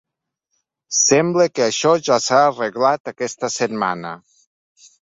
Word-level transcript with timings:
Sembla 0.99 1.47
que 1.59 1.65
això 1.67 1.93
ja 2.09 2.19
s’ha 2.29 2.41
arreglat 2.47 3.13
aquesta 3.15 3.53
setmana. 3.61 4.19